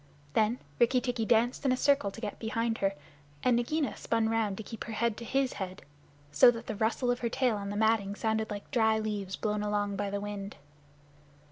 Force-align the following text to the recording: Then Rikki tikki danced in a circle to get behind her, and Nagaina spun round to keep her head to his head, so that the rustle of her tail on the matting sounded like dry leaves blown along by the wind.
Then 0.33 0.57
Rikki 0.79 0.99
tikki 0.99 1.25
danced 1.27 1.63
in 1.63 1.71
a 1.71 1.77
circle 1.77 2.09
to 2.09 2.19
get 2.21 2.39
behind 2.39 2.79
her, 2.79 2.95
and 3.43 3.55
Nagaina 3.55 3.95
spun 3.95 4.29
round 4.29 4.57
to 4.57 4.63
keep 4.63 4.85
her 4.85 4.93
head 4.93 5.15
to 5.17 5.23
his 5.23 5.53
head, 5.53 5.83
so 6.31 6.49
that 6.49 6.65
the 6.65 6.75
rustle 6.75 7.11
of 7.11 7.19
her 7.19 7.29
tail 7.29 7.55
on 7.55 7.69
the 7.69 7.77
matting 7.77 8.15
sounded 8.15 8.49
like 8.49 8.71
dry 8.71 8.97
leaves 8.97 9.35
blown 9.35 9.61
along 9.61 9.97
by 9.97 10.09
the 10.09 10.19
wind. 10.19 10.55